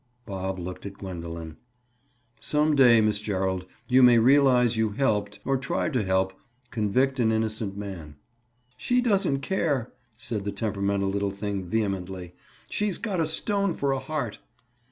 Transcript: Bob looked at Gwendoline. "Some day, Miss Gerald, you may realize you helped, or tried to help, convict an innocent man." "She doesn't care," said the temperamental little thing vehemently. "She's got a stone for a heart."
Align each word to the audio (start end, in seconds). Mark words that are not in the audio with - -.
Bob 0.25 0.57
looked 0.57 0.83
at 0.87 0.95
Gwendoline. 0.95 1.57
"Some 2.39 2.75
day, 2.75 3.01
Miss 3.01 3.19
Gerald, 3.19 3.67
you 3.87 4.01
may 4.01 4.17
realize 4.17 4.75
you 4.75 4.89
helped, 4.89 5.39
or 5.45 5.57
tried 5.57 5.93
to 5.93 6.03
help, 6.03 6.33
convict 6.71 7.19
an 7.19 7.31
innocent 7.31 7.77
man." 7.77 8.15
"She 8.77 8.99
doesn't 8.99 9.41
care," 9.41 9.93
said 10.17 10.43
the 10.43 10.51
temperamental 10.51 11.09
little 11.09 11.29
thing 11.29 11.65
vehemently. 11.65 12.33
"She's 12.67 12.97
got 12.97 13.19
a 13.19 13.27
stone 13.27 13.75
for 13.75 13.91
a 13.91 13.99
heart." 13.99 14.39